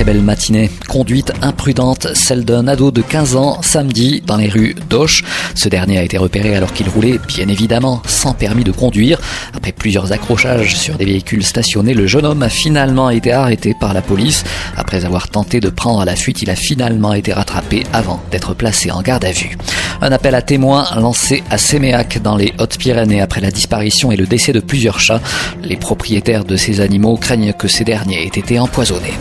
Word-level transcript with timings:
très 0.00 0.14
belle 0.14 0.22
matinée. 0.22 0.70
Conduite 0.88 1.30
imprudente, 1.42 2.14
celle 2.14 2.46
d'un 2.46 2.68
ado 2.68 2.90
de 2.90 3.02
15 3.02 3.36
ans 3.36 3.60
samedi 3.60 4.22
dans 4.26 4.38
les 4.38 4.48
rues 4.48 4.74
d'Auch. 4.88 5.22
Ce 5.54 5.68
dernier 5.68 5.98
a 5.98 6.02
été 6.02 6.16
repéré 6.16 6.56
alors 6.56 6.72
qu'il 6.72 6.88
roulait, 6.88 7.18
bien 7.28 7.48
évidemment, 7.48 8.00
sans 8.06 8.32
permis 8.32 8.64
de 8.64 8.72
conduire. 8.72 9.20
Après 9.52 9.72
plusieurs 9.72 10.10
accrochages 10.12 10.74
sur 10.74 10.96
des 10.96 11.04
véhicules 11.04 11.44
stationnés, 11.44 11.92
le 11.92 12.06
jeune 12.06 12.24
homme 12.24 12.42
a 12.42 12.48
finalement 12.48 13.10
été 13.10 13.30
arrêté 13.30 13.74
par 13.78 13.92
la 13.92 14.00
police. 14.00 14.42
Après 14.74 15.04
avoir 15.04 15.28
tenté 15.28 15.60
de 15.60 15.68
prendre 15.68 16.02
la 16.06 16.16
fuite, 16.16 16.40
il 16.40 16.48
a 16.48 16.56
finalement 16.56 17.12
été 17.12 17.34
rattrapé 17.34 17.84
avant 17.92 18.22
d'être 18.30 18.54
placé 18.54 18.90
en 18.90 19.02
garde 19.02 19.26
à 19.26 19.32
vue. 19.32 19.58
Un 20.02 20.12
appel 20.12 20.34
à 20.34 20.40
témoins 20.40 20.86
lancé 20.96 21.42
à 21.50 21.58
Séméac 21.58 22.22
dans 22.22 22.36
les 22.36 22.54
Hautes-Pyrénées 22.58 23.20
après 23.20 23.42
la 23.42 23.50
disparition 23.50 24.10
et 24.10 24.16
le 24.16 24.26
décès 24.26 24.52
de 24.52 24.60
plusieurs 24.60 24.98
chats. 24.98 25.20
Les 25.62 25.76
propriétaires 25.76 26.44
de 26.44 26.56
ces 26.56 26.80
animaux 26.80 27.18
craignent 27.18 27.52
que 27.52 27.68
ces 27.68 27.84
derniers 27.84 28.24
aient 28.24 28.38
été 28.38 28.58
empoisonnés. 28.58 29.12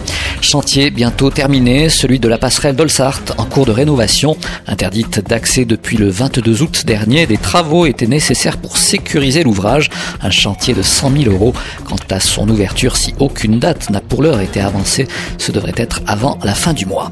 Chantier 0.42 0.90
bientôt 0.90 1.32
terminé, 1.32 1.90
celui 1.90 2.18
de 2.18 2.30
la 2.30 2.38
passerelle 2.38 2.78
d'Olsart 2.78 3.22
en 3.38 3.44
cours 3.44 3.66
de 3.66 3.72
rénovation. 3.72 4.38
Interdite 4.68 5.20
d'accès 5.28 5.66
depuis 5.66 5.98
le 5.98 6.10
22 6.10 6.62
août 6.64 6.86
dernier, 6.86 7.28
des 7.28 7.38
travaux 7.38 7.86
étaient 7.86 8.08
nécessaires 8.08 8.58
pour 8.58 8.78
sécuriser 8.78 9.44
l'ouvrage. 9.44 9.90
Un 10.22 10.32
chantier 10.32 10.74
de 10.74 10.82
100 10.82 11.12
000 11.24 11.34
euros. 11.34 11.54
Quant 11.84 11.98
à 12.10 12.22
son 12.22 12.48
ouverture, 12.48 12.96
si 12.96 13.14
aucune 13.20 13.60
date 13.60 13.90
n'a 13.90 14.00
pour 14.00 14.24
l'heure 14.24 14.40
été 14.40 14.62
avancée, 14.62 15.10
ce 15.38 15.52
devrait 15.52 15.74
être 15.76 16.02
avant 16.08 16.40
la 16.44 16.54
fin 16.54 16.72
du 16.72 16.86
mois. 16.86 17.12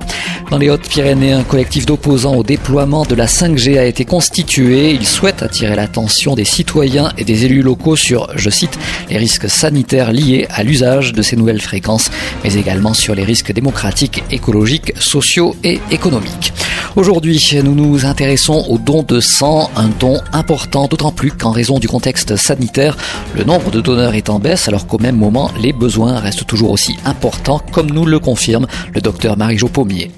Dans 0.50 0.58
les 0.58 0.70
Hautes-Pyrénées, 0.70 1.34
un 1.34 1.44
collectif 1.44 1.86
d'opposants 1.86 2.36
au 2.36 2.44
déploiement 2.44 3.04
de 3.04 3.16
la 3.16 3.26
5G 3.26 3.78
a 3.78 3.84
été 3.84 4.06
constitué. 4.06 4.92
Il 4.92 5.06
souhaite 5.06 5.44
attirer 5.44 5.76
l'attention 5.76 6.36
des 6.36 6.46
citoyens 6.46 7.12
et 7.18 7.26
des 7.26 7.44
élus 7.44 7.62
locaux 7.62 7.98
sur, 7.98 8.30
je 8.34 8.50
cite, 8.50 8.80
les 9.10 9.18
risques 9.18 9.50
sanitaires 9.50 10.14
liés 10.14 10.48
à 10.50 10.64
l'usage 10.64 11.12
de 11.12 11.22
ces 11.22 11.36
nouvelles 11.36 11.62
fréquences, 11.62 12.10
mais 12.46 12.54
également 12.54 12.94
sur 12.94 13.14
les 13.14 13.26
risques 13.26 13.52
démocratiques, 13.52 14.24
écologiques, 14.32 14.94
sociaux 14.98 15.54
et 15.66 15.82
économiques. 15.92 16.54
Aujourd'hui, 16.96 17.46
nous 17.64 17.76
nous 17.76 18.06
intéressons 18.06 18.66
au 18.70 18.78
don 18.78 19.04
de 19.04 19.20
sang, 19.20 19.70
un 19.76 19.90
don 19.90 20.20
important, 20.32 20.88
d'autant 20.88 21.12
plus 21.12 21.32
qu'en 21.32 21.52
raison 21.52 21.78
du 21.78 21.88
contexte 21.88 22.38
sanitaire, 22.38 22.98
le 23.36 23.44
nombre 23.44 23.70
de 23.70 23.82
donneurs 23.82 24.16
est 24.16 24.30
en 24.30 24.40
baisse 24.40 24.68
alors 24.68 24.88
qu'au 24.88 24.98
même 24.98 25.18
moment, 25.18 25.52
les 25.62 25.74
besoins 25.74 26.18
restent 26.20 26.48
toujours 26.48 26.72
aussi 26.72 26.96
importants, 27.06 27.62
comme 27.72 27.92
nous 27.92 28.06
le 28.06 28.18
confirme 28.20 28.66
le 28.96 29.02
docteur 29.02 29.38
Marie-Jo 29.38 29.68
Pommier 29.68 30.10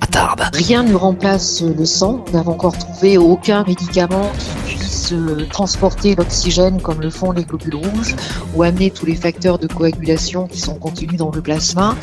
Rien 0.53 0.84
ne 0.84 0.95
remplace 0.95 1.62
le 1.62 1.86
sang. 1.86 2.23
Nous 2.28 2.34
n'avons 2.34 2.52
encore 2.52 2.78
trouvé 2.78 3.17
aucun 3.17 3.64
médicament 3.64 4.31
qui 4.67 4.75
puisse 4.75 5.14
transporter 5.50 6.16
l'oxygène 6.16 6.81
comme 6.81 7.02
le 7.02 7.09
font 7.09 7.31
les 7.31 7.44
globules 7.44 7.75
rouges 7.75 8.16
ou 8.56 8.64
amener 8.64 8.92
tous 8.92 9.06
les 9.06 9.16
facteurs 9.16 9.58
de 9.59 9.67
coagulation 9.67 10.47
qui 10.47 10.59
sont 10.59 10.75
contenus 10.75 11.17
dans 11.17 11.31
le 11.31 11.42
plasma. 11.42 11.95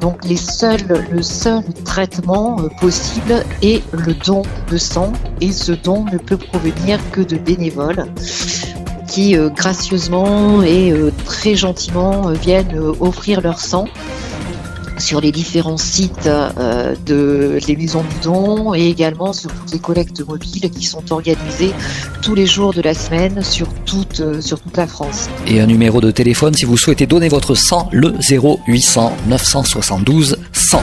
Donc 0.00 0.24
les 0.24 0.36
seuls, 0.36 1.06
le 1.10 1.22
seul 1.22 1.62
traitement 1.84 2.58
euh, 2.60 2.68
possible 2.80 3.44
est 3.62 3.82
le 3.92 4.14
don 4.14 4.42
de 4.70 4.76
sang 4.76 5.12
et 5.40 5.52
ce 5.52 5.72
don 5.72 6.04
ne 6.12 6.18
peut 6.18 6.36
provenir 6.36 6.98
que 7.12 7.20
de 7.20 7.36
bénévoles 7.36 8.06
qui 9.08 9.36
euh, 9.36 9.48
gracieusement 9.48 10.62
et 10.62 10.90
euh, 10.90 11.12
très 11.24 11.54
gentiment 11.54 12.30
viennent 12.32 12.76
offrir 13.00 13.40
leur 13.40 13.60
sang 13.60 13.86
sur 14.98 15.20
les 15.20 15.32
différents 15.32 15.76
sites 15.76 16.26
euh, 16.26 16.94
de 17.06 17.58
les 17.66 17.76
maisons 17.76 18.02
du 18.02 18.16
don 18.22 18.74
et 18.74 18.88
également 18.88 19.32
sur 19.32 19.52
toutes 19.52 19.72
les 19.72 19.78
collectes 19.78 20.26
mobiles 20.26 20.70
qui 20.70 20.84
sont 20.84 21.12
organisées 21.12 21.72
tous 22.22 22.34
les 22.34 22.46
jours 22.46 22.72
de 22.72 22.82
la 22.82 22.94
semaine 22.94 23.42
sur 23.42 23.68
toute, 23.84 24.20
euh, 24.20 24.40
sur 24.40 24.60
toute 24.60 24.76
la 24.76 24.86
France. 24.86 25.28
Et 25.46 25.60
un 25.60 25.66
numéro 25.66 26.00
de 26.00 26.10
téléphone 26.10 26.54
si 26.54 26.64
vous 26.64 26.76
souhaitez 26.76 27.06
donner 27.06 27.28
votre 27.28 27.54
sang, 27.54 27.88
le 27.92 28.14
0800 28.20 29.12
972 29.28 30.36
100. 30.52 30.82